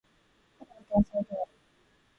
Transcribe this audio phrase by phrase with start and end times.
[0.57, 1.51] 彼は天才である